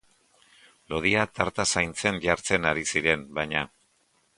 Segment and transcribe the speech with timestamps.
[0.93, 3.69] Lodia tarta zaintzen jartzen ari ziren, baina.